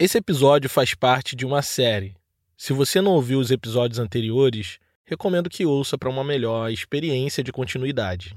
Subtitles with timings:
[0.00, 2.14] Esse episódio faz parte de uma série.
[2.56, 7.50] Se você não ouviu os episódios anteriores, recomendo que ouça para uma melhor experiência de
[7.50, 8.32] continuidade.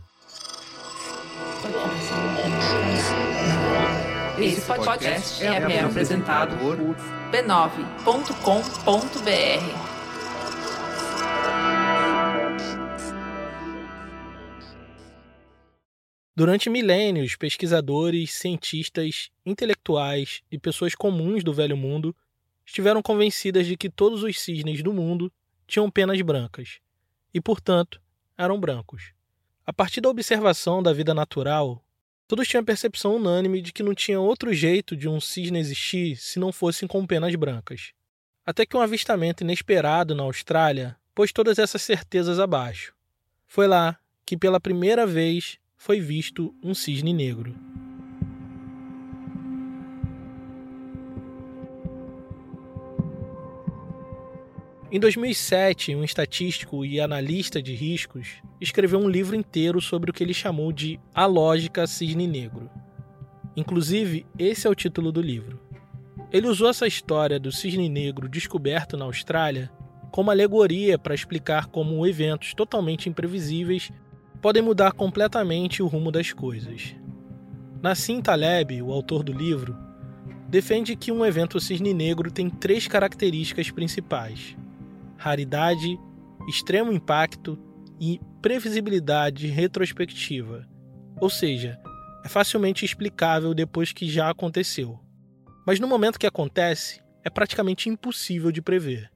[4.40, 6.78] Esse podcast é apresentado por
[7.32, 9.91] b9.com.br.
[16.34, 22.16] Durante milênios, pesquisadores, cientistas, intelectuais e pessoas comuns do Velho Mundo
[22.66, 25.32] estiveram convencidas de que todos os cisnes do mundo
[25.68, 26.80] tinham penas brancas
[27.34, 28.02] e, portanto,
[28.38, 29.14] eram brancos.
[29.66, 31.84] A partir da observação da vida natural,
[32.28, 36.16] todos tinham a percepção unânime de que não tinha outro jeito de um cisne existir
[36.16, 37.92] se não fossem com penas brancas.
[38.46, 42.94] Até que um avistamento inesperado na Austrália pôs todas essas certezas abaixo.
[43.46, 47.56] Foi lá que, pela primeira vez, foi visto um cisne negro.
[54.92, 60.24] Em 2007, um estatístico e analista de riscos escreveu um livro inteiro sobre o que
[60.24, 62.70] ele chamou de A Lógica Cisne Negro.
[63.58, 65.60] Inclusive, esse é o título do livro.
[66.32, 69.72] Ele usou essa história do cisne negro descoberto na Austrália
[70.12, 73.92] como alegoria para explicar como eventos totalmente imprevisíveis
[74.42, 76.96] podem mudar completamente o rumo das coisas.
[77.82, 79.78] Nassim Taleb, o autor do livro,
[80.50, 84.58] defende que um evento cisne negro tem três características principais:
[85.16, 86.00] raridade,
[86.50, 87.58] extremo impacto
[88.00, 90.68] e previsibilidade retrospectiva,
[91.20, 91.80] ou seja,
[92.26, 95.00] é facilmente explicável depois que já aconteceu.
[95.66, 99.12] Mas no momento que acontece, é praticamente impossível de prever.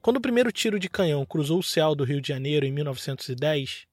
[0.00, 3.87] Quando o primeiro tiro de canhão cruzou o céu do Rio de Janeiro em 1910,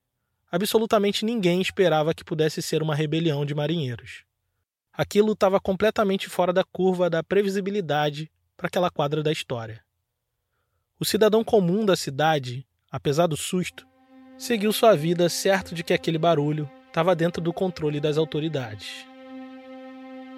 [0.56, 4.23] absolutamente ninguém esperava que pudesse ser uma rebelião de marinheiros.
[4.94, 9.83] Aquilo estava completamente fora da curva da previsibilidade para aquela quadra da história.
[10.98, 13.86] O cidadão comum da cidade, apesar do susto,
[14.38, 19.05] seguiu sua vida certo de que aquele barulho estava dentro do controle das autoridades.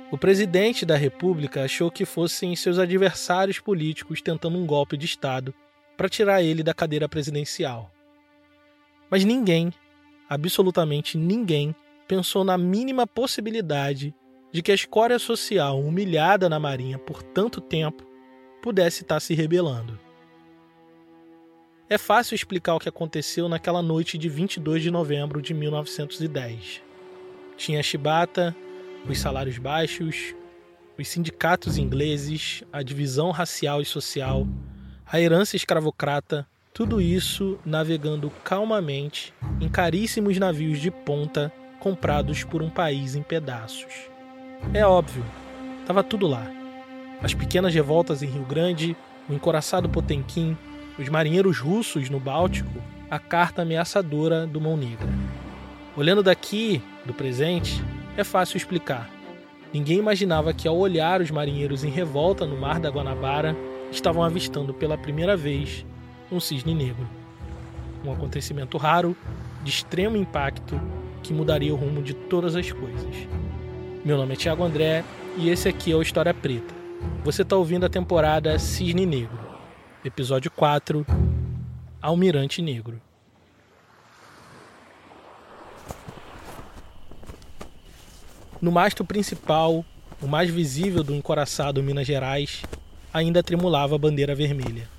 [0.09, 5.53] O presidente da República achou que fossem seus adversários políticos tentando um golpe de Estado
[5.95, 7.91] para tirar ele da cadeira presidencial.
[9.11, 9.71] Mas ninguém
[10.29, 11.75] absolutamente ninguém
[12.07, 14.13] pensou na mínima possibilidade
[14.51, 18.03] de que a escória social humilhada na Marinha por tanto tempo
[18.61, 19.99] pudesse estar se rebelando.
[21.89, 26.81] É fácil explicar o que aconteceu naquela noite de 22 de novembro de 1910.
[27.55, 28.55] Tinha a chibata,
[29.07, 30.35] os salários baixos,
[30.97, 34.45] os sindicatos ingleses, a divisão racial e social,
[35.05, 36.45] a herança escravocrata,
[36.77, 43.91] tudo isso navegando calmamente em caríssimos navios de ponta comprados por um país em pedaços.
[44.75, 45.25] É óbvio,
[45.81, 46.45] estava tudo lá.
[47.19, 48.95] As pequenas revoltas em Rio Grande,
[49.27, 50.55] o encoraçado Potemkin,
[50.99, 55.09] os marinheiros russos no Báltico, a carta ameaçadora do Mão Negra.
[55.95, 57.83] Olhando daqui, do presente,
[58.15, 59.09] é fácil explicar.
[59.73, 63.57] Ninguém imaginava que, ao olhar os marinheiros em revolta no Mar da Guanabara,
[63.91, 65.83] estavam avistando pela primeira vez
[66.31, 67.07] um cisne negro.
[68.03, 69.15] Um acontecimento raro,
[69.63, 70.79] de extremo impacto,
[71.23, 73.15] que mudaria o rumo de todas as coisas.
[74.03, 75.03] Meu nome é Thiago André
[75.37, 76.73] e esse aqui é o História Preta.
[77.23, 79.39] Você está ouvindo a temporada Cisne Negro,
[80.03, 81.05] episódio 4
[82.01, 83.01] Almirante Negro.
[88.61, 89.85] No mastro principal,
[90.21, 92.63] o mais visível do encoraçado Minas Gerais,
[93.13, 94.96] ainda tremulava a bandeira vermelha.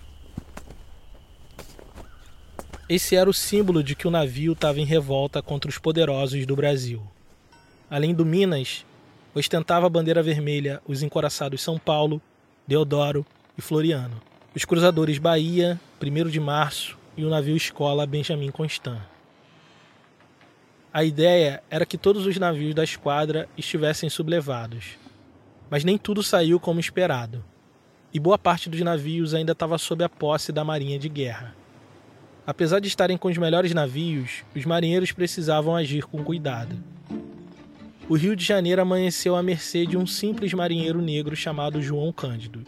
[2.89, 6.57] Esse era o símbolo de que o navio estava em revolta contra os poderosos do
[6.57, 7.03] Brasil.
[7.91, 8.87] Além do Minas,
[9.35, 12.19] ostentava a bandeira vermelha os encoraçados São Paulo,
[12.67, 13.27] Deodoro
[13.59, 14.19] e Floriano,
[14.57, 19.03] os cruzadores Bahia, 1 de Março e o navio escola Benjamin Constant.
[20.91, 24.97] A ideia era que todos os navios da esquadra estivessem sublevados,
[25.69, 27.45] mas nem tudo saiu como esperado,
[28.15, 31.55] e boa parte dos navios ainda estava sob a posse da Marinha de Guerra.
[32.49, 36.83] Apesar de estarem com os melhores navios, os marinheiros precisavam agir com cuidado.
[38.09, 42.65] O Rio de Janeiro amanheceu à mercê de um simples marinheiro negro chamado João Cândido.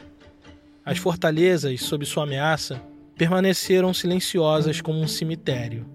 [0.85, 2.79] As fortalezas, sob sua ameaça,
[3.17, 5.87] permaneceram silenciosas como um cemitério.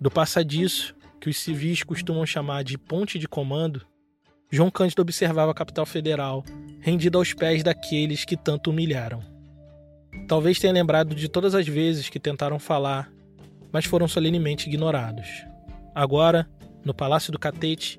[0.00, 3.84] Do passadiço, que os civis costumam chamar de ponte de comando,
[4.48, 6.44] João Cândido observava a capital federal,
[6.78, 9.31] rendida aos pés daqueles que tanto humilharam.
[10.32, 13.12] Talvez tenha lembrado de todas as vezes que tentaram falar,
[13.70, 15.28] mas foram solenemente ignorados.
[15.94, 16.48] Agora,
[16.82, 17.98] no Palácio do Catete,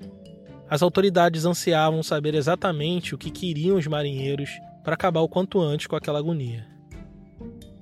[0.68, 4.50] as autoridades ansiavam saber exatamente o que queriam os marinheiros
[4.82, 6.66] para acabar o quanto antes com aquela agonia.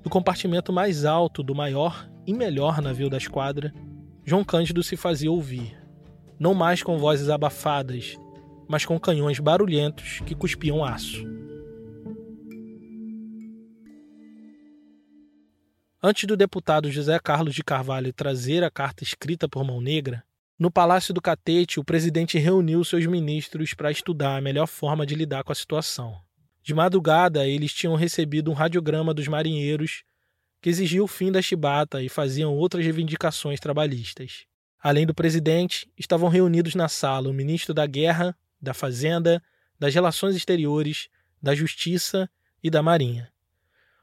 [0.03, 3.73] Do compartimento mais alto do maior e melhor navio da esquadra,
[4.23, 5.75] João Cândido se fazia ouvir,
[6.37, 8.19] não mais com vozes abafadas,
[8.67, 11.32] mas com canhões barulhentos que cuspiam aço.
[16.05, 20.21] Antes do deputado José Carlos de Carvalho trazer a carta escrita por mão negra,
[20.59, 25.15] no Palácio do Catete, o presidente reuniu seus ministros para estudar a melhor forma de
[25.15, 26.19] lidar com a situação.
[26.61, 30.03] De madrugada, eles tinham recebido um radiograma dos marinheiros
[30.61, 34.43] que exigia o fim da chibata e faziam outras reivindicações trabalhistas.
[34.81, 39.41] Além do presidente, estavam reunidos na sala o ministro da Guerra, da Fazenda,
[39.79, 41.07] das Relações Exteriores,
[41.41, 42.29] da Justiça
[42.61, 43.31] e da Marinha.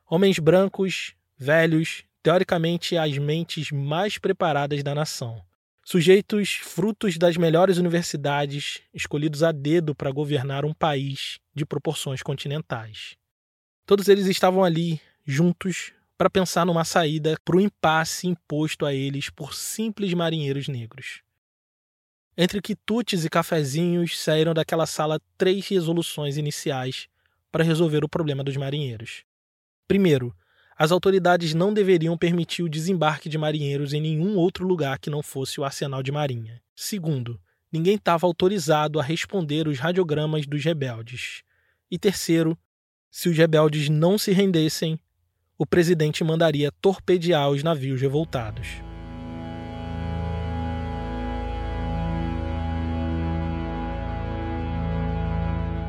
[0.08, 5.42] Homens brancos, velhos, teoricamente as mentes mais preparadas da nação.
[5.82, 13.16] Sujeitos frutos das melhores universidades, escolhidos a dedo para governar um país de proporções continentais.
[13.87, 19.31] Todos eles estavam ali, juntos, para pensar numa saída para o impasse imposto a eles
[19.31, 21.22] por simples marinheiros negros.
[22.37, 27.08] Entre quitutes e cafezinhos saíram daquela sala três resoluções iniciais
[27.50, 29.25] para resolver o problema dos marinheiros.
[29.88, 30.37] Primeiro,
[30.82, 35.23] as autoridades não deveriam permitir o desembarque de marinheiros em nenhum outro lugar que não
[35.23, 36.59] fosse o arsenal de marinha.
[36.75, 37.38] Segundo,
[37.71, 41.43] ninguém estava autorizado a responder os radiogramas dos rebeldes.
[41.91, 42.56] E terceiro,
[43.11, 44.99] se os rebeldes não se rendessem,
[45.59, 48.67] o presidente mandaria torpedear os navios revoltados.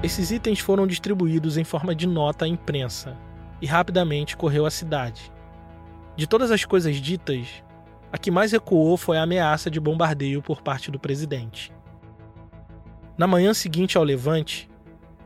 [0.04, 3.18] Esses itens foram distribuídos em forma de nota à imprensa,
[3.62, 5.32] e rapidamente correu à cidade.
[6.16, 7.48] De todas as coisas ditas,
[8.12, 11.72] a que mais recuou foi a ameaça de bombardeio por parte do presidente.
[13.18, 14.70] Na manhã seguinte ao levante,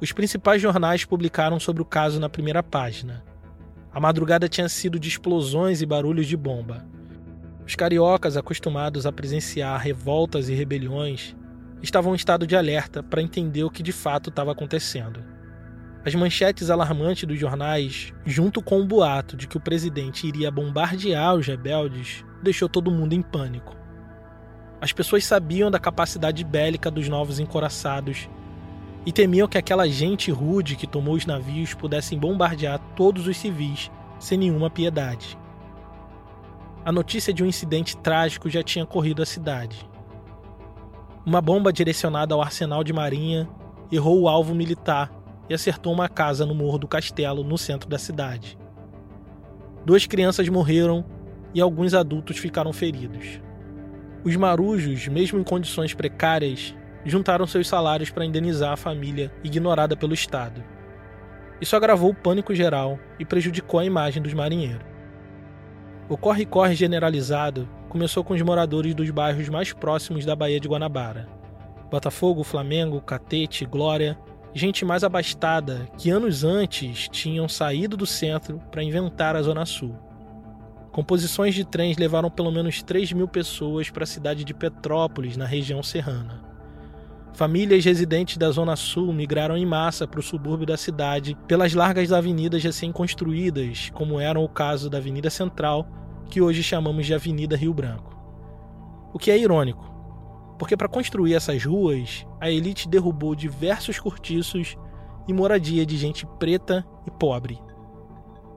[0.01, 3.23] os principais jornais publicaram sobre o caso na primeira página.
[3.91, 6.85] A madrugada tinha sido de explosões e barulhos de bomba.
[7.65, 11.35] Os cariocas, acostumados a presenciar revoltas e rebeliões,
[11.81, 15.34] estavam em estado de alerta para entender o que de fato estava acontecendo.
[16.05, 21.33] As manchetes alarmantes dos jornais, junto com o boato de que o presidente iria bombardear
[21.33, 23.75] os rebeldes, deixou todo mundo em pânico.
[24.79, 28.29] As pessoas sabiam da capacidade bélica dos novos encoraçados
[29.03, 33.89] e temiam que aquela gente rude que tomou os navios pudessem bombardear todos os civis
[34.19, 35.35] sem nenhuma piedade.
[36.85, 39.89] A notícia de um incidente trágico já tinha corrido a cidade.
[41.25, 43.49] Uma bomba direcionada ao arsenal de marinha
[43.91, 47.97] errou o alvo militar e acertou uma casa no morro do castelo, no centro da
[47.97, 48.57] cidade.
[49.85, 51.05] Duas crianças morreram
[51.53, 53.39] e alguns adultos ficaram feridos.
[54.23, 56.75] Os marujos, mesmo em condições precárias,
[57.05, 60.63] juntaram seus salários para indenizar a família ignorada pelo Estado.
[61.61, 64.85] Isso agravou o pânico geral e prejudicou a imagem dos marinheiros.
[66.09, 71.27] O corre-corre generalizado começou com os moradores dos bairros mais próximos da Baía de Guanabara:
[71.89, 74.17] Botafogo, Flamengo, Catete, Glória
[74.55, 79.93] gente mais abastada que anos antes tinham saído do centro para inventar a Zona Sul.
[80.93, 85.45] Composições de trens levaram pelo menos 3 mil pessoas para a cidade de Petrópolis, na
[85.45, 86.41] região serrana.
[87.33, 92.13] Famílias residentes da Zona Sul migraram em massa para o subúrbio da cidade pelas largas
[92.13, 95.85] avenidas recém-construídas, como eram o caso da Avenida Central,
[96.29, 98.15] que hoje chamamos de Avenida Rio Branco.
[99.13, 99.94] O que é irônico,
[100.57, 104.77] porque para construir essas ruas, a elite derrubou diversos cortiços
[105.27, 107.59] e moradia de gente preta e pobre.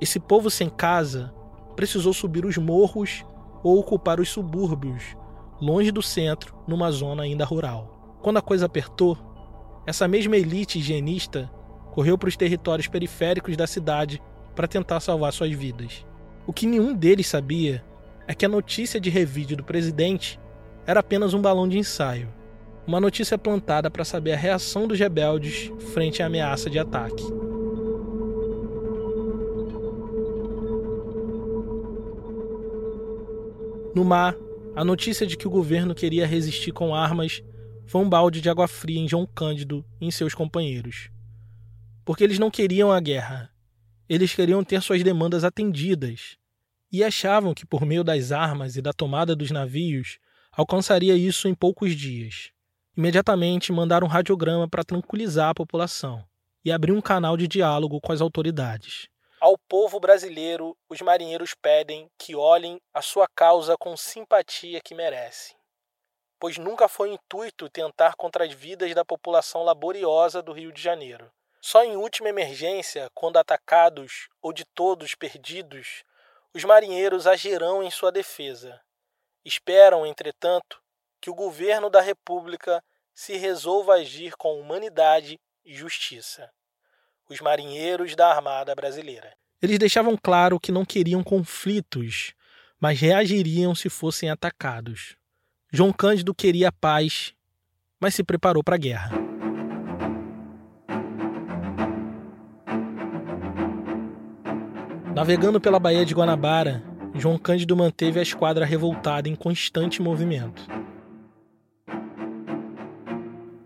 [0.01, 1.33] Esse povo sem casa
[1.75, 3.25] precisou subir os morros
[3.63, 5.17] ou ocupar os subúrbios,
[5.61, 8.19] longe do centro, numa zona ainda rural.
[8.23, 9.19] Quando a coisa apertou,
[9.87, 11.51] essa mesma elite higienista
[11.91, 14.23] correu para os territórios periféricos da cidade
[14.55, 16.07] para tentar salvar suas vidas.
[16.47, 17.85] O que nenhum deles sabia
[18.27, 20.39] é que a notícia de revide do presidente
[20.89, 22.33] era apenas um balão de ensaio,
[22.87, 27.23] uma notícia plantada para saber a reação dos rebeldes frente à ameaça de ataque.
[33.95, 34.35] No mar,
[34.75, 37.43] a notícia de que o governo queria resistir com armas
[37.87, 41.11] foi um balde de água fria em João Cândido e em seus companheiros.
[42.03, 43.51] Porque eles não queriam a guerra.
[44.09, 46.39] Eles queriam ter suas demandas atendidas.
[46.91, 50.19] E achavam que, por meio das armas e da tomada dos navios,
[50.59, 52.51] alcançaria isso em poucos dias.
[52.97, 56.25] Imediatamente mandaram um radiograma para tranquilizar a população
[56.65, 59.07] e abrir um canal de diálogo com as autoridades.
[59.41, 65.55] Ao povo brasileiro, os marinheiros pedem que olhem a sua causa com simpatia que merece,
[66.41, 71.31] pois nunca foi intuito tentar contra as vidas da população laboriosa do Rio de Janeiro,
[71.61, 76.03] Só em última emergência, quando atacados ou de todos perdidos,
[76.53, 78.81] os marinheiros agirão em sua defesa.
[79.45, 80.81] Esperam, entretanto,
[81.21, 82.83] que o governo da República
[83.15, 86.51] se resolva agir com humanidade e justiça.
[87.29, 89.35] Os marinheiros da Armada Brasileira.
[89.61, 92.33] Eles deixavam claro que não queriam conflitos,
[92.81, 95.17] mas reagiriam se fossem atacados.
[95.71, 97.35] João Cândido queria paz,
[98.01, 99.11] mas se preparou para a guerra.
[105.15, 106.83] Navegando pela Baía de Guanabara,
[107.19, 110.67] João Cândido manteve a esquadra revoltada em constante movimento.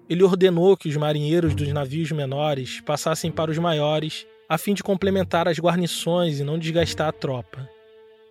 [0.09, 4.82] Ele ordenou que os marinheiros dos navios menores passassem para os maiores, a fim de
[4.82, 7.68] complementar as guarnições e não desgastar a tropa.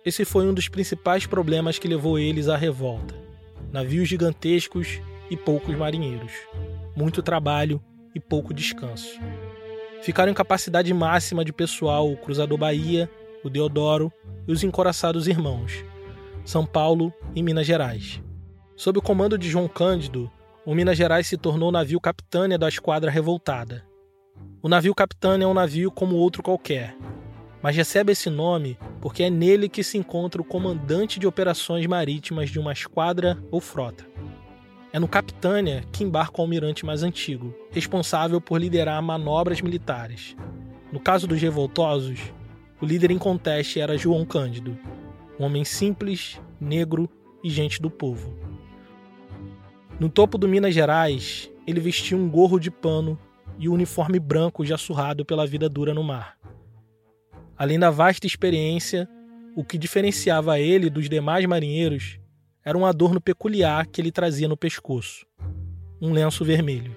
[0.04, 3.14] Esse foi um dos principais problemas que levou eles à revolta.
[3.72, 5.00] Navios gigantescos
[5.30, 6.32] e poucos marinheiros.
[6.96, 7.82] Muito trabalho
[8.14, 9.18] e pouco descanso.
[10.02, 13.08] Ficaram em capacidade máxima de pessoal o Cruzador Bahia,
[13.44, 14.12] o Deodoro
[14.46, 15.84] e os encoraçados irmãos,
[16.44, 18.22] São Paulo e Minas Gerais.
[18.76, 20.30] Sob o comando de João Cândido,
[20.64, 23.84] o Minas Gerais se tornou navio capitânia da esquadra revoltada.
[24.62, 26.96] O navio capitânia é um navio como outro qualquer,
[27.62, 32.50] mas recebe esse nome porque é nele que se encontra o comandante de operações marítimas
[32.50, 34.06] de uma esquadra ou frota.
[34.92, 40.36] É no Capitânia que embarca o almirante mais antigo, responsável por liderar manobras militares.
[40.92, 42.20] No caso dos revoltosos,
[42.82, 44.76] o líder em conteste era João Cândido,
[45.38, 47.08] um homem simples, negro
[47.44, 48.36] e gente do povo.
[50.00, 53.16] No topo do Minas Gerais, ele vestia um gorro de pano
[53.56, 56.36] e um uniforme branco já surrado pela vida dura no mar.
[57.56, 59.08] Além da vasta experiência,
[59.54, 62.18] o que diferenciava ele dos demais marinheiros
[62.64, 65.24] era um adorno peculiar que ele trazia no pescoço
[66.00, 66.96] um lenço vermelho.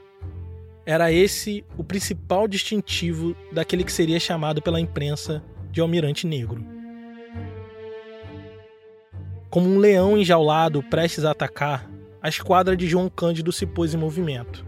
[0.84, 5.44] Era esse o principal distintivo daquele que seria chamado pela imprensa
[5.76, 6.66] de Almirante Negro.
[9.50, 11.92] Como um leão enjaulado prestes a atacar,
[12.22, 14.66] a esquadra de João Cândido se pôs em movimento.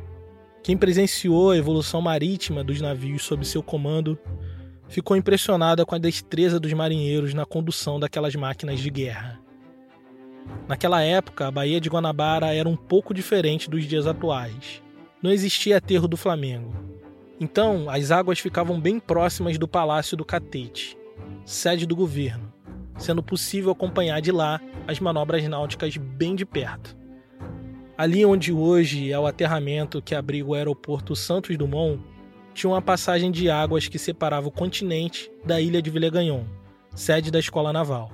[0.61, 4.19] Quem presenciou a evolução marítima dos navios sob seu comando
[4.89, 9.39] ficou impressionada com a destreza dos marinheiros na condução daquelas máquinas de guerra.
[10.67, 14.83] Naquela época, a Baía de Guanabara era um pouco diferente dos dias atuais.
[15.23, 16.75] Não existia aterro do Flamengo.
[17.39, 20.97] Então, as águas ficavam bem próximas do Palácio do Catete,
[21.45, 22.51] sede do governo,
[22.97, 26.97] sendo possível acompanhar de lá as manobras náuticas bem de perto.
[27.95, 32.01] Ali onde hoje é o aterramento que abriga o aeroporto Santos Dumont,
[32.53, 36.43] tinha uma passagem de águas que separava o continente da ilha de Villegagnon,
[36.95, 38.11] sede da Escola Naval.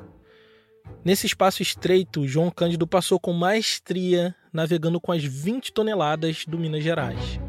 [1.03, 6.83] Nesse espaço estreito, João Cândido passou com maestria navegando com as 20 toneladas do Minas
[6.83, 7.39] Gerais.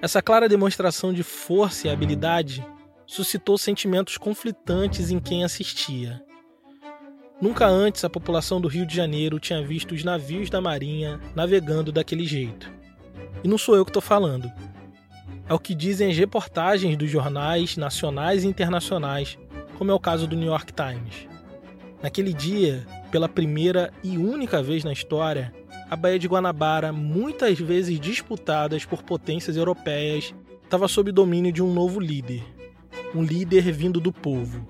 [0.00, 2.64] Essa clara demonstração de força e habilidade
[3.04, 6.22] suscitou sentimentos conflitantes em quem assistia.
[7.40, 11.90] Nunca antes a população do Rio de Janeiro tinha visto os navios da Marinha navegando
[11.90, 12.70] daquele jeito.
[13.42, 14.48] E não sou eu que estou falando.
[15.48, 19.36] É o que dizem as reportagens dos jornais nacionais e internacionais,
[19.76, 21.26] como é o caso do New York Times.
[22.00, 25.52] Naquele dia, pela primeira e única vez na história,
[25.90, 31.72] a Baía de Guanabara, muitas vezes disputada por potências europeias, estava sob domínio de um
[31.72, 32.44] novo líder.
[33.14, 34.68] Um líder vindo do povo,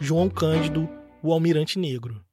[0.00, 0.88] João Cândido,
[1.22, 2.24] o Almirante Negro.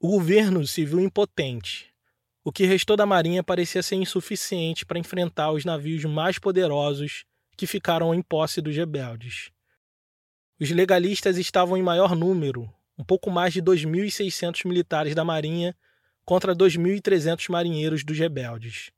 [0.00, 1.94] O governo se viu impotente.
[2.42, 7.24] O que restou da marinha parecia ser insuficiente para enfrentar os navios mais poderosos
[7.56, 9.50] que ficaram em posse dos rebeldes.
[10.58, 15.76] Os legalistas estavam em maior número, um pouco mais de 2.600 militares da Marinha
[16.30, 18.92] contra 2.300 marinheiros dos rebeldes.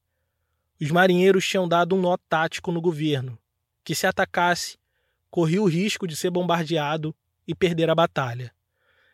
[0.79, 3.39] Os marinheiros tinham dado um nó tático no governo,
[3.83, 4.77] que se atacasse,
[5.31, 7.17] corria o risco de ser bombardeado
[7.49, 8.53] e perder a batalha.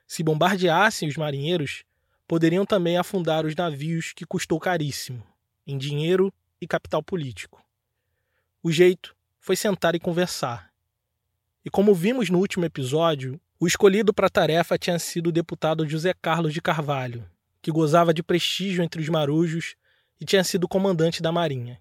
[0.05, 1.85] Se bombardeassem os marinheiros,
[2.27, 5.25] poderiam também afundar os navios que custou caríssimo,
[5.65, 7.65] em dinheiro e capital político.
[8.61, 10.73] O jeito foi sentar e conversar.
[11.65, 15.89] E como vimos no último episódio, o escolhido para a tarefa tinha sido o deputado
[15.89, 17.25] José Carlos de Carvalho,
[17.61, 19.75] que gozava de prestígio entre os marujos
[20.21, 21.81] e tinha sido comandante da Marinha.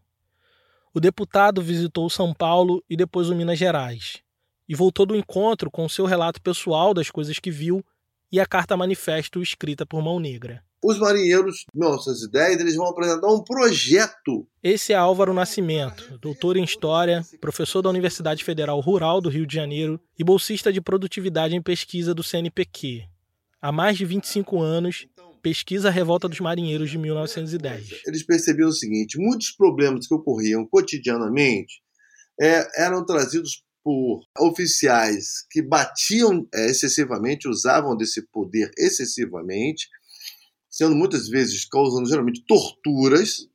[0.93, 4.23] O deputado visitou São Paulo e depois o Minas Gerais,
[4.67, 7.85] e voltou do encontro com seu relato pessoal das coisas que viu
[8.31, 13.27] e a carta manifesto escrita por Mão Negra os marinheiros de 1910 eles vão apresentar
[13.27, 14.47] um projeto.
[14.61, 19.55] Esse é Álvaro Nascimento, doutor em História, professor da Universidade Federal Rural do Rio de
[19.55, 23.05] Janeiro e bolsista de produtividade em pesquisa do CNPq.
[23.61, 25.07] Há mais de 25 anos,
[25.47, 28.01] pesquisa revolta dos marinheiros de 1910.
[28.05, 31.81] Eles perceberam o seguinte: muitos problemas que ocorriam cotidianamente
[32.39, 39.87] é, eram trazidos por oficiais que batiam é, excessivamente, usavam desse poder excessivamente,
[40.69, 43.47] sendo muitas vezes causando geralmente torturas,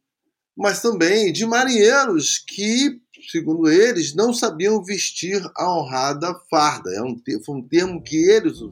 [0.56, 6.90] mas também de marinheiros que, segundo eles, não sabiam vestir a honrada farda.
[6.94, 8.62] É um, foi um termo que eles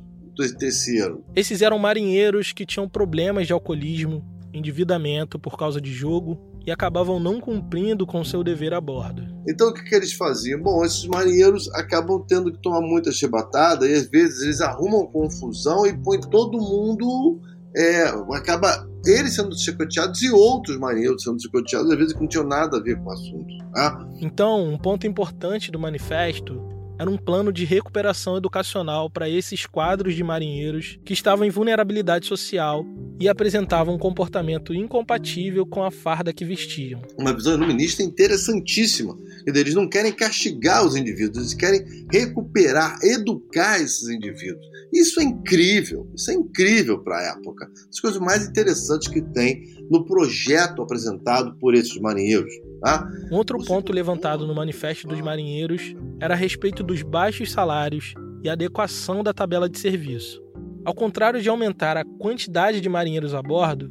[0.48, 1.22] teceram.
[1.34, 7.18] Esses eram marinheiros que tinham problemas de alcoolismo, endividamento por causa de jogo e acabavam
[7.18, 9.22] não cumprindo com seu dever a bordo.
[9.48, 10.60] Então o que, que eles faziam?
[10.60, 15.86] Bom, esses marinheiros acabam tendo que tomar muita chibatada e às vezes eles arrumam confusão
[15.86, 17.40] e põem todo mundo.
[17.74, 22.46] É, acaba eles sendo chicoteados e outros marinheiros sendo chicoteados, às vezes que não tinham
[22.46, 23.58] nada a ver com o assunto.
[23.72, 24.08] Tá?
[24.20, 26.60] Então, um ponto importante do manifesto
[27.00, 32.26] era um plano de recuperação educacional para esses quadros de marinheiros que estavam em vulnerabilidade
[32.26, 32.84] social
[33.18, 37.00] e apresentavam um comportamento incompatível com a farda que vestiam.
[37.16, 39.16] Uma visão iluminista interessantíssima.
[39.46, 44.66] Eles não querem castigar os indivíduos, eles querem recuperar, educar esses indivíduos.
[44.92, 47.70] Isso é incrível, isso é incrível para a época.
[47.90, 52.52] As coisas mais interessantes que tem no projeto apresentado por esses marinheiros.
[52.80, 53.08] Tá?
[53.30, 58.48] Um outro ponto levantado no Manifesto dos Marinheiros era a respeito dos baixos salários e
[58.48, 60.42] adequação da tabela de serviço.
[60.84, 63.90] Ao contrário de aumentar a quantidade de marinheiros a bordo,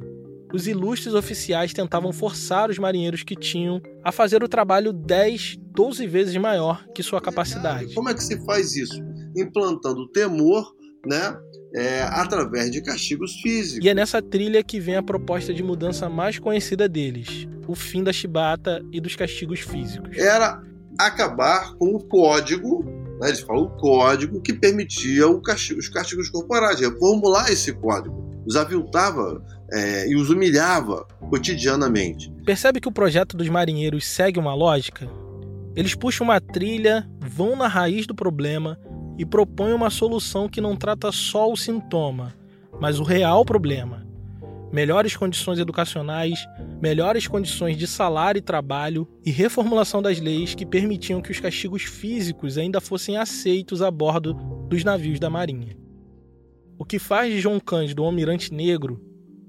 [0.52, 6.08] os ilustres oficiais tentavam forçar os marinheiros que tinham a fazer o trabalho 10, 12
[6.08, 7.94] vezes maior que sua capacidade.
[7.94, 9.00] Como é que se faz isso?
[9.38, 10.74] Implantando temor,
[11.06, 11.38] né?
[11.74, 13.86] É, através de castigos físicos.
[13.86, 18.04] E é nessa trilha que vem a proposta de mudança mais conhecida deles: o fim
[18.04, 20.18] da chibata e dos castigos físicos.
[20.18, 20.62] Era
[20.98, 22.84] acabar com o código,
[23.22, 28.28] né, eles falam o código que permitia castigo, os castigos corporais, reformular esse código.
[28.46, 32.34] Os aviltava é, e os humilhava cotidianamente.
[32.46, 35.08] Percebe que o projeto dos marinheiros segue uma lógica?
[35.76, 38.78] Eles puxam uma trilha, vão na raiz do problema
[39.20, 42.34] e propõem uma solução que não trata só o sintoma,
[42.80, 44.10] mas o real problema
[44.72, 46.48] melhores condições educacionais,
[46.82, 51.84] melhores condições de salário e trabalho e reformulação das leis que permitiam que os castigos
[51.84, 54.34] físicos ainda fossem aceitos a bordo
[54.68, 55.78] dos navios da Marinha.
[56.78, 59.02] O que faz de João Cândido um almirante negro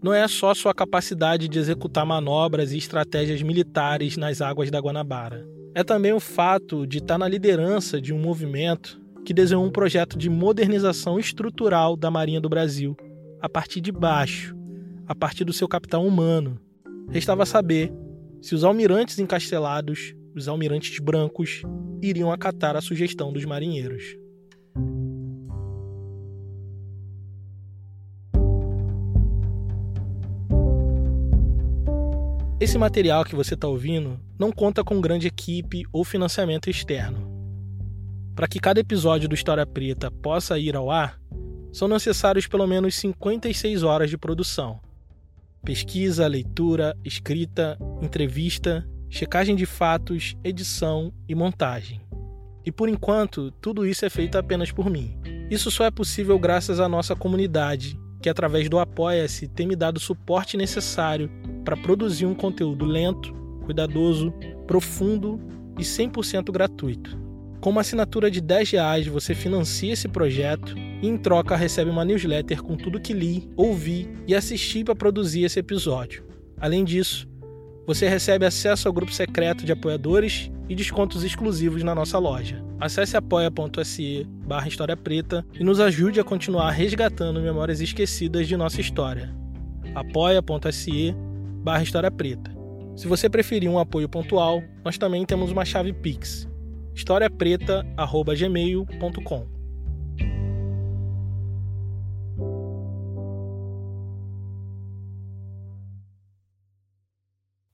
[0.02, 5.46] não é só sua capacidade de executar manobras e estratégias militares nas águas da Guanabara.
[5.74, 10.18] É também o fato de estar na liderança de um movimento que desenhou um projeto
[10.18, 12.96] de modernização estrutural da Marinha do Brasil
[13.40, 14.56] a partir de baixo,
[15.06, 16.60] a partir do seu capital humano.
[17.10, 17.92] Restava saber
[18.40, 21.62] se os almirantes encastelados, os almirantes brancos,
[22.02, 24.16] iriam acatar a sugestão dos marinheiros.
[32.60, 37.29] Esse material que você está ouvindo não conta com grande equipe ou financiamento externo.
[38.34, 41.20] Para que cada episódio do História Preta possa ir ao ar,
[41.72, 44.80] são necessários pelo menos 56 horas de produção
[45.62, 52.00] pesquisa, leitura, escrita, entrevista, checagem de fatos, edição e montagem.
[52.64, 55.18] E por enquanto, tudo isso é feito apenas por mim.
[55.50, 59.96] Isso só é possível graças à nossa comunidade, que através do Apoia-se tem me dado
[59.96, 61.30] o suporte necessário
[61.64, 63.32] para produzir um conteúdo lento,
[63.64, 64.32] cuidadoso,
[64.66, 65.40] profundo
[65.78, 67.18] e 100% gratuito.
[67.60, 72.06] Com uma assinatura de 10 reais, você financia esse projeto e, em troca, recebe uma
[72.06, 76.24] newsletter com tudo que li, ouvi e assisti para produzir esse episódio.
[76.58, 77.28] Além disso,
[77.86, 82.64] você recebe acesso ao grupo secreto de apoiadores e descontos exclusivos na nossa loja.
[82.80, 88.80] Acesse apoia.se barra História Preta e nos ajude a continuar resgatando memórias esquecidas de nossa
[88.80, 89.34] história.
[89.94, 91.14] apoia.se
[91.62, 92.50] barra História Preta.
[92.96, 96.49] Se você preferir um apoio pontual, nós também temos uma chave Pix
[96.94, 99.60] historiapreta.gmail.com.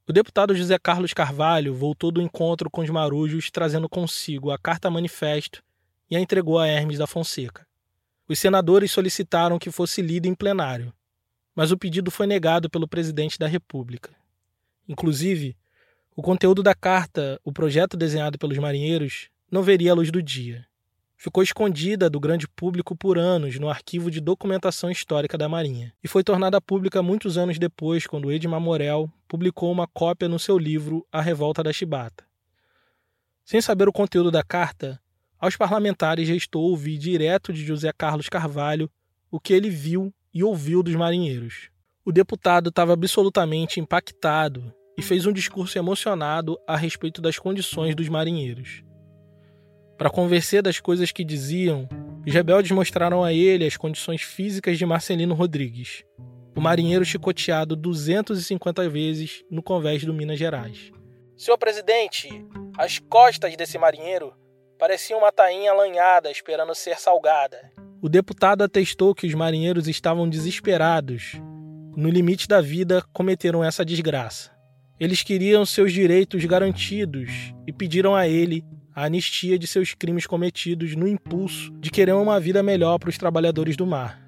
[0.09, 4.88] O deputado José Carlos Carvalho voltou do encontro com os marujos trazendo consigo a carta
[4.88, 5.64] manifesto
[6.09, 7.66] e a entregou a Hermes da Fonseca.
[8.29, 10.92] Os senadores solicitaram que fosse lida em plenário,
[11.57, 14.14] mas o pedido foi negado pelo presidente da República.
[14.88, 15.57] Inclusive,
[16.16, 20.64] o conteúdo da carta, o projeto desenhado pelos marinheiros, não veria a luz do dia.
[21.14, 26.09] Ficou escondida do grande público por anos no arquivo de documentação histórica da Marinha e
[26.09, 31.07] foi tornada pública muitos anos depois, quando Edmar Morel publicou uma cópia no seu livro
[31.12, 32.24] A Revolta da Chibata.
[33.44, 34.98] Sem saber o conteúdo da carta,
[35.38, 38.90] aos parlamentares restou ouvir direto de José Carlos Carvalho
[39.31, 41.68] o que ele viu e ouviu dos marinheiros.
[42.07, 48.09] O deputado estava absolutamente impactado e fez um discurso emocionado a respeito das condições dos
[48.09, 48.82] marinheiros.
[49.98, 51.88] Para convencer das coisas que diziam,
[52.26, 56.04] os rebeldes mostraram a ele as condições físicas de Marcelino Rodrigues,
[56.56, 60.90] o marinheiro chicoteado 250 vezes no convés do Minas Gerais.
[61.37, 62.28] Senhor presidente,
[62.78, 64.32] as costas desse marinheiro
[64.78, 67.70] pareciam uma tainha alanhada esperando ser salgada.
[68.00, 71.32] O deputado atestou que os marinheiros estavam desesperados.
[71.96, 74.56] No limite da vida, cometeram essa desgraça.
[74.98, 80.96] Eles queriam seus direitos garantidos e pediram a ele a anistia de seus crimes cometidos
[80.96, 84.26] no impulso de querer uma vida melhor para os trabalhadores do mar.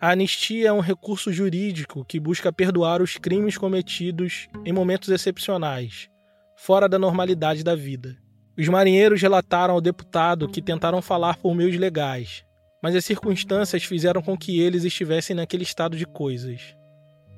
[0.00, 6.08] A anistia é um recurso jurídico que busca perdoar os crimes cometidos em momentos excepcionais,
[6.56, 8.16] fora da normalidade da vida.
[8.58, 12.44] Os marinheiros relataram ao deputado que tentaram falar por meios legais,
[12.82, 16.74] mas as circunstâncias fizeram com que eles estivessem naquele estado de coisas.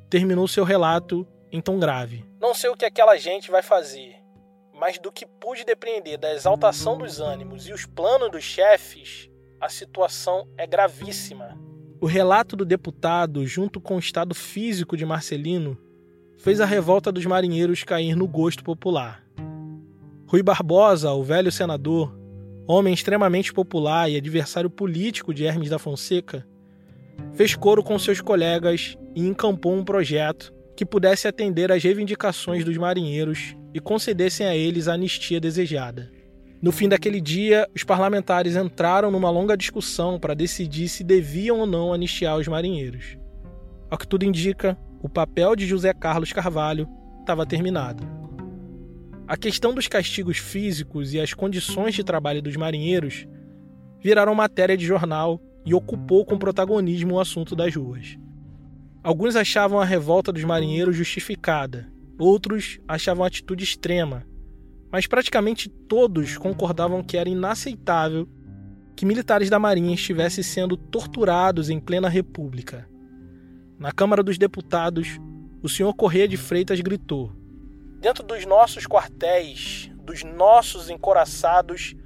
[0.09, 2.25] Terminou seu relato em tom grave.
[2.41, 4.17] Não sei o que aquela gente vai fazer,
[4.73, 9.69] mas do que pude depreender da exaltação dos ânimos e os planos dos chefes, a
[9.69, 11.57] situação é gravíssima.
[12.01, 15.79] O relato do deputado, junto com o estado físico de Marcelino,
[16.39, 19.23] fez a revolta dos marinheiros cair no gosto popular.
[20.27, 22.13] Rui Barbosa, o velho senador,
[22.67, 26.45] homem extremamente popular e adversário político de Hermes da Fonseca,
[27.35, 32.77] fez coro com seus colegas e encampou um projeto que pudesse atender às reivindicações dos
[32.77, 36.11] marinheiros e concedessem a eles a anistia desejada.
[36.63, 41.67] No fim daquele dia, os parlamentares entraram numa longa discussão para decidir se deviam ou
[41.67, 43.19] não anistiar os marinheiros.
[43.91, 46.89] Ao que tudo indica, o papel de José Carlos Carvalho
[47.21, 48.07] estava terminado.
[49.27, 53.27] A questão dos castigos físicos e as condições de trabalho dos marinheiros
[54.01, 58.17] viraram matéria de jornal e ocupou com protagonismo o assunto das ruas.
[59.03, 64.25] Alguns achavam a revolta dos marinheiros justificada, outros achavam a atitude extrema,
[64.93, 68.29] mas praticamente todos concordavam que era inaceitável
[68.95, 72.89] que militares da Marinha estivessem sendo torturados em plena República.
[73.77, 75.19] Na Câmara dos Deputados,
[75.61, 77.33] o senhor Corrêa de Freitas gritou:
[77.99, 81.97] Dentro dos nossos quartéis, dos nossos encoraçados,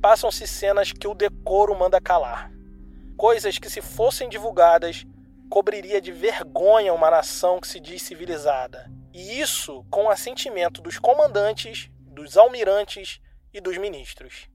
[0.00, 2.50] passam-se cenas que o decoro manda calar.
[3.16, 5.06] Coisas que, se fossem divulgadas,
[5.50, 8.88] cobriria de vergonha uma nação que se diz civilizada.
[9.12, 13.20] E isso com o assentimento dos comandantes, dos almirantes
[13.52, 14.48] e dos ministros.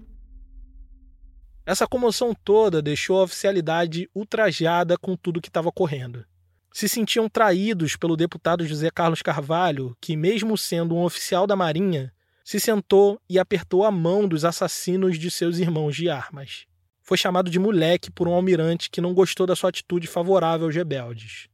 [1.66, 6.26] Essa comoção toda deixou a oficialidade ultrajada com tudo que estava ocorrendo.
[6.72, 12.14] Se sentiam traídos pelo deputado José Carlos Carvalho, que, mesmo sendo um oficial da Marinha,
[12.44, 16.68] se sentou e apertou a mão dos assassinos de seus irmãos de armas
[17.06, 20.76] foi chamado de moleque por um almirante que não gostou da sua atitude favorável aos
[20.76, 21.48] rebeldes.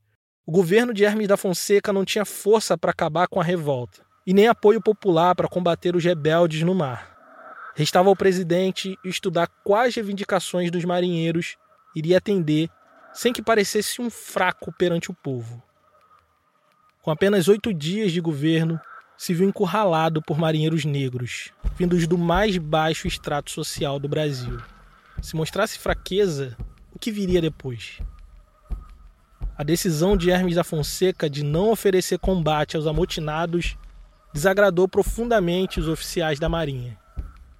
[0.45, 4.33] O governo de Hermes da Fonseca não tinha força para acabar com a revolta e
[4.33, 7.11] nem apoio popular para combater os rebeldes no mar.
[7.75, 11.57] Restava ao presidente estudar quais reivindicações dos marinheiros
[11.93, 12.69] iria atender
[13.13, 15.61] sem que parecesse um fraco perante o povo.
[17.01, 18.79] Com apenas oito dias de governo,
[19.17, 24.57] se viu encurralado por marinheiros negros, vindos do mais baixo extrato social do Brasil.
[25.21, 26.57] Se mostrasse fraqueza,
[26.91, 27.99] o que viria depois?
[29.55, 33.77] A decisão de Hermes da Fonseca de não oferecer combate aos amotinados
[34.33, 36.97] desagradou profundamente os oficiais da Marinha,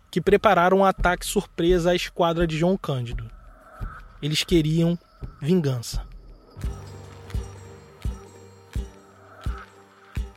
[0.10, 3.30] que prepararam um ataque surpresa à esquadra de João Cândido.
[4.19, 4.97] Eles queriam
[5.39, 6.04] vingança.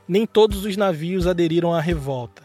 [0.06, 2.43] Nem todos os navios aderiram à revolta.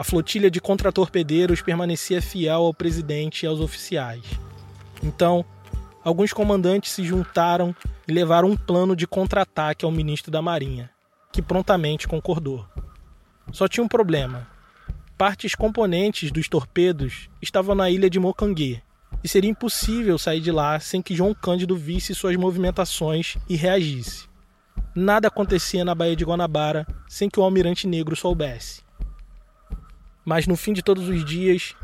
[0.00, 4.24] A flotilha de contratorpedeiros permanecia fiel ao presidente e aos oficiais.
[5.02, 5.44] Então,
[6.02, 7.76] alguns comandantes se juntaram
[8.08, 10.88] e levaram um plano de contra-ataque ao ministro da Marinha,
[11.30, 12.66] que prontamente concordou.
[13.52, 14.48] Só tinha um problema.
[15.18, 18.82] Partes componentes dos torpedos estavam na ilha de Mocangue,
[19.22, 24.26] e seria impossível sair de lá sem que João Cândido visse suas movimentações e reagisse.
[24.94, 28.88] Nada acontecia na Baía de Guanabara sem que o almirante negro soubesse.
[30.30, 31.74] Mas no fim de todos os dias,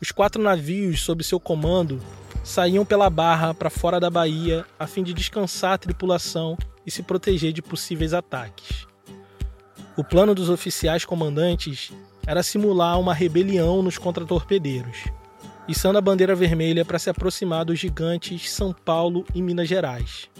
[0.00, 2.00] os quatro navios sob seu comando
[2.42, 7.02] saíam pela barra para fora da baía a fim de descansar a tripulação e se
[7.02, 8.86] proteger de possíveis ataques.
[9.98, 11.92] O plano dos oficiais comandantes
[12.26, 15.04] era simular uma rebelião nos contratorpedeiros,
[15.68, 20.30] içando a bandeira vermelha para se aproximar dos gigantes São Paulo e Minas Gerais.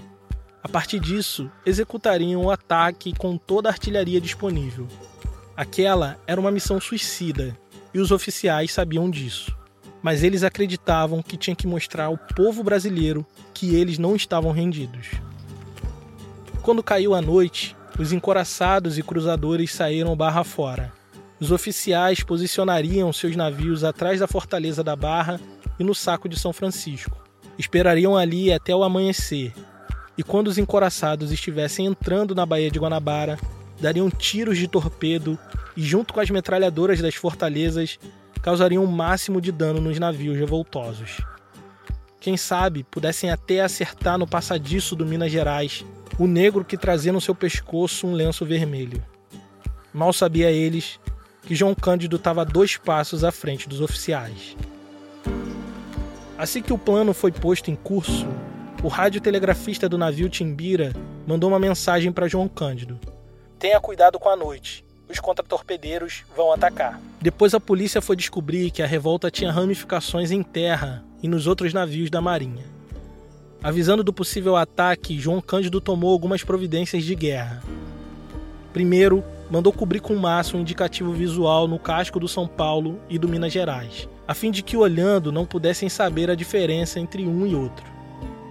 [0.63, 4.89] A partir disso, executariam o ataque com toda a artilharia disponível,
[5.61, 7.55] Aquela era uma missão suicida
[7.93, 9.55] e os oficiais sabiam disso.
[10.03, 15.09] Mas eles acreditavam que tinha que mostrar ao povo brasileiro que eles não estavam rendidos.
[16.63, 20.95] Quando caiu a noite, os encoraçados e cruzadores saíram barra fora.
[21.39, 25.39] Os oficiais posicionariam seus navios atrás da fortaleza da Barra
[25.79, 27.23] e no saco de São Francisco.
[27.59, 29.53] Esperariam ali até o amanhecer,
[30.17, 33.39] e quando os encoraçados estivessem entrando na Baía de Guanabara,
[33.81, 35.39] dariam tiros de torpedo
[35.77, 37.99] e, junto com as metralhadoras das fortalezas,
[38.43, 41.21] causariam o máximo de dano nos navios revoltosos.
[42.21, 45.85] Quem sabe pudessem até acertar no passadiço do Minas Gerais
[46.19, 49.03] o negro que trazia no seu pescoço um lenço vermelho.
[49.93, 51.01] Mal sabia eles
[51.43, 54.55] que João Cândido estava dois passos à frente dos oficiais.
[56.37, 58.27] Assim que o plano foi posto em curso,
[58.83, 60.95] o radiotelegrafista do navio Timbira
[61.27, 63.01] mandou uma mensagem para João Cândido:
[63.61, 64.83] Tenha cuidado com a noite.
[65.07, 66.99] Os contratorpedeiros vão atacar.
[67.21, 71.75] Depois a polícia foi descobrir que a revolta tinha ramificações em terra e nos outros
[71.75, 72.65] navios da Marinha.
[73.63, 77.63] Avisando do possível ataque, João Cândido tomou algumas providências de guerra.
[78.73, 83.29] Primeiro, mandou cobrir com massa um indicativo visual no casco do São Paulo e do
[83.29, 87.55] Minas Gerais, a fim de que olhando não pudessem saber a diferença entre um e
[87.55, 87.85] outro.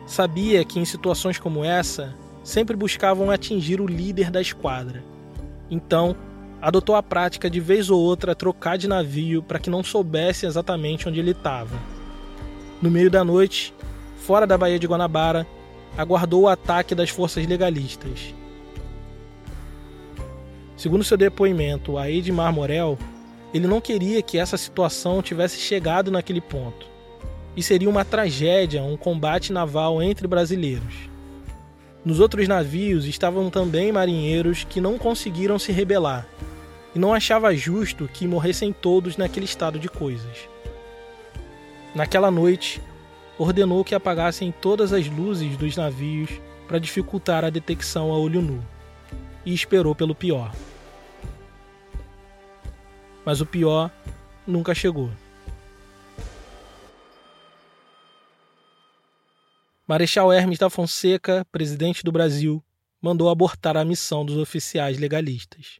[0.05, 2.13] Sabia que em situações como essa,
[2.49, 5.03] sempre buscavam atingir o líder da esquadra.
[5.69, 6.15] Então,
[6.59, 11.07] adotou a prática de vez ou outra trocar de navio para que não soubesse exatamente
[11.07, 11.77] onde ele estava.
[12.81, 13.71] No meio da noite,
[14.17, 15.45] fora da Baía de Guanabara,
[15.95, 18.33] aguardou o ataque das forças legalistas.
[20.75, 22.97] Segundo seu depoimento a Edmar Morel,
[23.53, 26.87] ele não queria que essa situação tivesse chegado naquele ponto.
[27.55, 31.08] E seria uma tragédia um combate naval entre brasileiros.
[32.03, 36.25] Nos outros navios estavam também marinheiros que não conseguiram se rebelar,
[36.95, 40.47] e não achava justo que morressem todos naquele estado de coisas.
[41.93, 42.81] Naquela noite,
[43.37, 46.29] ordenou que apagassem todas as luzes dos navios
[46.67, 48.63] para dificultar a detecção a olho nu,
[49.45, 50.53] e esperou pelo pior.
[53.25, 53.91] Mas o pior
[54.47, 55.09] nunca chegou.
[59.89, 62.63] Marechal Hermes da Fonseca, presidente do Brasil,
[63.01, 65.79] mandou abortar a missão dos oficiais legalistas.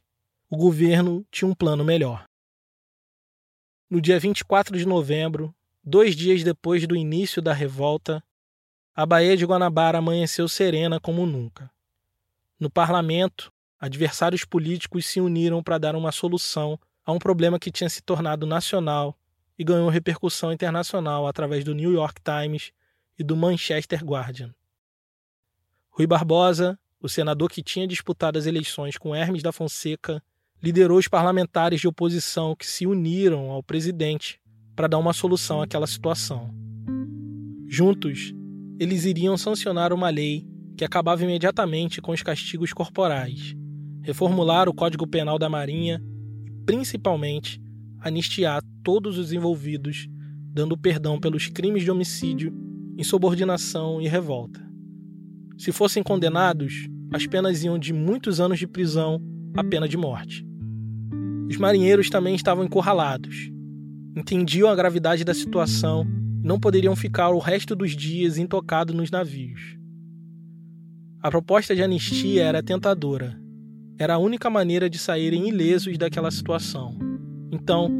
[0.50, 2.24] O governo tinha um plano melhor.
[3.88, 8.22] No dia 24 de novembro, Dois dias depois do início da revolta,
[8.94, 11.70] a Baía de Guanabara amanheceu serena como nunca.
[12.58, 17.88] No parlamento, adversários políticos se uniram para dar uma solução a um problema que tinha
[17.88, 19.16] se tornado nacional
[19.58, 22.72] e ganhou repercussão internacional através do New York Times
[23.20, 24.50] e do Manchester Guardian.
[25.90, 30.22] Rui Barbosa, o senador que tinha disputado as eleições com Hermes da Fonseca,
[30.62, 34.40] liderou os parlamentares de oposição que se uniram ao presidente
[34.74, 36.50] para dar uma solução àquela situação.
[37.68, 38.32] Juntos,
[38.78, 43.54] eles iriam sancionar uma lei que acabava imediatamente com os castigos corporais,
[44.02, 46.02] reformular o Código Penal da Marinha
[46.46, 47.60] e, principalmente,
[48.00, 50.08] anistiar todos os envolvidos,
[50.54, 52.69] dando perdão pelos crimes de homicídio,
[53.00, 54.60] insubordinação e revolta.
[55.58, 59.20] Se fossem condenados, as penas iam de muitos anos de prisão
[59.56, 60.46] a pena de morte.
[61.48, 63.50] Os marinheiros também estavam encurralados
[64.16, 66.06] entendiam a gravidade da situação
[66.42, 69.76] e não poderiam ficar o resto dos dias intocados nos navios.
[71.22, 73.38] A proposta de anistia era tentadora.
[73.98, 76.98] Era a única maneira de saírem ilesos daquela situação.
[77.52, 77.90] Então,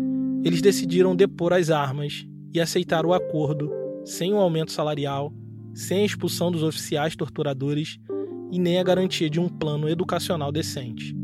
[0.43, 3.71] eles decidiram depor as armas e aceitar o acordo
[4.05, 5.33] sem um aumento salarial,
[5.75, 7.99] sem a expulsão dos oficiais torturadores
[8.51, 11.15] e nem a garantia de um plano educacional decente.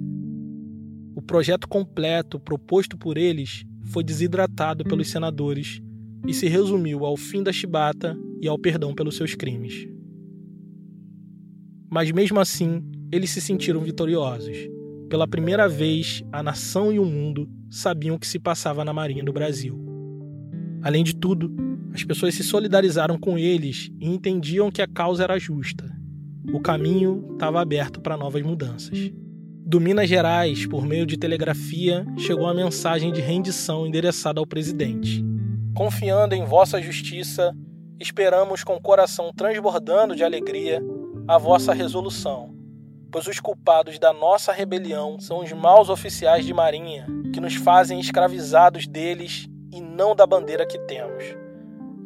[1.15, 5.81] O projeto completo proposto por eles foi desidratado pelos senadores
[6.27, 9.89] e se resumiu ao fim da chibata e ao perdão pelos seus crimes.
[11.91, 14.57] Mas mesmo assim, eles se sentiram vitoriosos.
[15.09, 19.25] Pela primeira vez, a nação e o mundo sabiam o que se passava na Marinha
[19.25, 19.79] do Brasil.
[20.83, 21.55] Além de tudo,
[21.97, 25.91] as pessoas se solidarizaram com eles e entendiam que a causa era justa.
[26.53, 29.11] O caminho estava aberto para novas mudanças.
[29.65, 35.25] Do Minas Gerais, por meio de telegrafia, chegou a mensagem de rendição endereçada ao presidente.
[35.75, 37.55] Confiando em vossa justiça,
[37.99, 40.83] esperamos com o coração transbordando de alegria
[41.27, 42.55] a vossa resolução,
[43.11, 47.99] pois os culpados da nossa rebelião são os maus oficiais de marinha, que nos fazem
[47.99, 51.46] escravizados deles e não da bandeira que temos.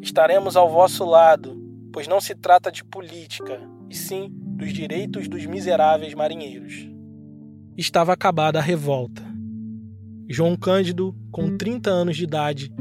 [0.02, 1.56] Estaremos ao vosso lado,
[1.92, 6.90] pois não se trata de política, e sim dos direitos dos miseráveis marinheiros
[7.80, 9.22] estava acabada a revolta.
[10.28, 12.72] João Cândido, com 30 anos de idade,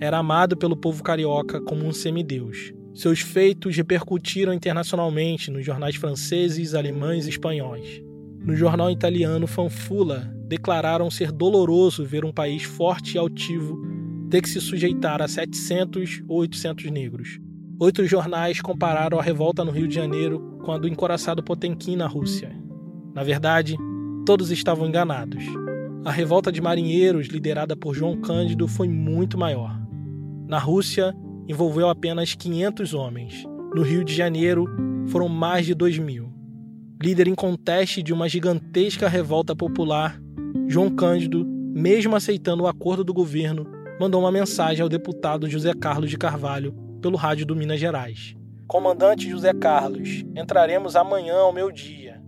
[0.00, 2.72] era amado pelo povo carioca como um semideus.
[2.94, 8.02] Seus feitos repercutiram internacionalmente nos jornais franceses, alemães e espanhóis.
[8.40, 13.78] No jornal italiano Fanfula, declararam ser doloroso ver um país forte e altivo
[14.30, 17.38] ter que se sujeitar a 700 ou 800 negros.
[17.78, 22.06] Outros jornais compararam a revolta no Rio de Janeiro com a do encoraçado Potemkin na
[22.06, 22.50] Rússia.
[23.14, 23.76] Na verdade,
[24.24, 25.44] todos estavam enganados.
[26.04, 29.78] A revolta de marinheiros, liderada por João Cândido, foi muito maior.
[30.48, 31.14] Na Rússia,
[31.48, 33.44] envolveu apenas 500 homens.
[33.74, 34.66] No Rio de Janeiro,
[35.08, 36.32] foram mais de 2 mil.
[37.02, 40.18] Líder em conteste de uma gigantesca revolta popular,
[40.66, 43.66] João Cândido, mesmo aceitando o acordo do governo,
[43.98, 48.34] mandou uma mensagem ao deputado José Carlos de Carvalho pelo rádio do Minas Gerais.
[48.66, 52.20] Comandante José Carlos, entraremos amanhã ao meu dia.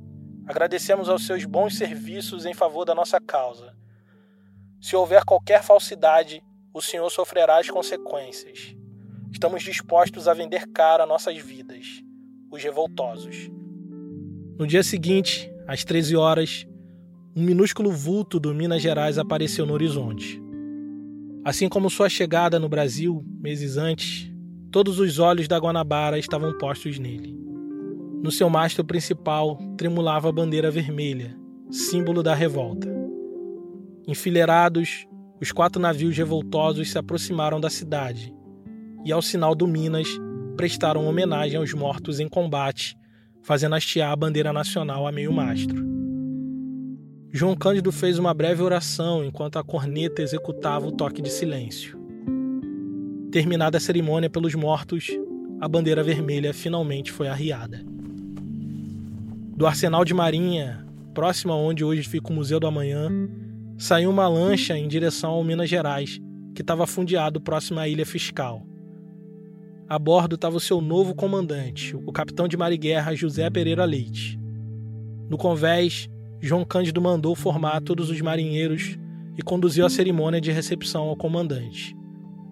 [0.47, 3.75] Agradecemos aos seus bons serviços em favor da nossa causa.
[4.81, 8.75] Se houver qualquer falsidade, o senhor sofrerá as consequências.
[9.31, 12.03] Estamos dispostos a vender cara nossas vidas,
[12.51, 13.51] os revoltosos.
[14.59, 16.67] No dia seguinte, às 13 horas,
[17.37, 20.48] um minúsculo vulto do Minas Gerais apareceu no horizonte.
[21.49, 24.31] Assim como sua chegada no Brasil meses antes,
[24.71, 27.35] todos os olhos da Guanabara estavam postos nele.
[28.23, 31.35] No seu mastro principal tremulava a bandeira vermelha,
[31.71, 32.87] símbolo da revolta.
[34.07, 35.07] Enfileirados,
[35.41, 38.31] os quatro navios revoltosos se aproximaram da cidade
[39.03, 40.09] e, ao sinal do Minas,
[40.55, 42.95] prestaram homenagem aos mortos em combate,
[43.43, 45.88] fazendo hastear a bandeira nacional a meio mastro.
[47.31, 51.99] João Cândido fez uma breve oração enquanto a corneta executava o toque de silêncio.
[53.31, 55.09] Terminada a cerimônia pelos mortos,
[55.61, 57.85] a bandeira vermelha finalmente foi arriada.
[59.55, 63.11] Do arsenal de marinha, próximo a onde hoje fica o Museu do Amanhã,
[63.77, 66.19] saiu uma lancha em direção ao Minas Gerais,
[66.55, 68.67] que estava fundeado próximo à Ilha Fiscal.
[69.87, 73.85] A bordo estava o seu novo comandante, o capitão de mar e guerra José Pereira
[73.85, 74.39] Leite.
[75.29, 76.09] No convés,
[76.41, 78.99] João Cândido mandou formar todos os marinheiros
[79.37, 81.97] e conduziu a cerimônia de recepção ao comandante.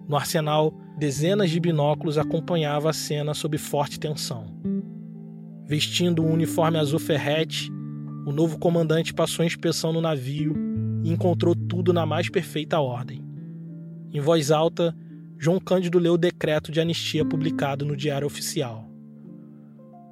[0.07, 4.45] No arsenal, dezenas de binóculos acompanhavam a cena sob forte tensão.
[5.65, 7.69] Vestindo um uniforme azul ferrete,
[8.25, 10.55] o novo comandante passou a inspeção no navio
[11.03, 13.23] e encontrou tudo na mais perfeita ordem.
[14.13, 14.95] Em voz alta,
[15.37, 18.85] João Cândido leu o decreto de anistia publicado no Diário Oficial.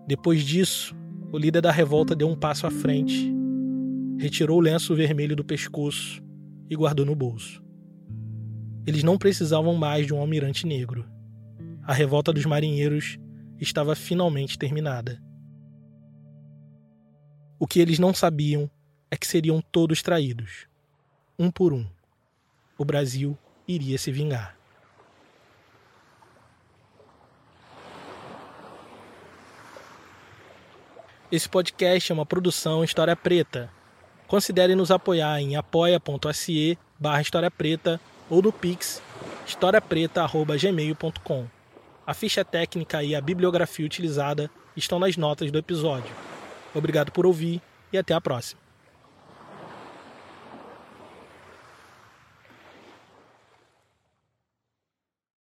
[0.08, 0.96] Depois disso,
[1.32, 3.35] o líder da revolta deu um passo à frente,
[4.18, 6.24] retirou o lenço vermelho do pescoço
[6.70, 7.64] e guardou no bolso.
[8.86, 11.06] Eles não precisavam mais de um almirante negro.
[11.84, 13.18] A revolta dos marinheiros
[13.60, 15.22] estava finalmente terminada.
[17.60, 18.70] O que eles não sabiam
[19.10, 20.68] é que seriam todos traídos,
[21.38, 21.86] um por um.
[22.78, 24.58] O Brasil iria se vingar.
[31.32, 33.72] Esse podcast é uma produção História Preta.
[34.28, 39.02] Considere nos apoiar em apoia.se barra História Preta ou no Pix
[39.46, 41.46] historiapreta.gmail.com.
[42.06, 46.14] A ficha técnica e a bibliografia utilizada estão nas notas do episódio.
[46.74, 47.62] Obrigado por ouvir
[47.94, 48.65] e até a próxima.